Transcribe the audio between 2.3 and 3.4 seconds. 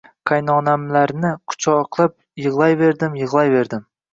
yigʻlayverdim,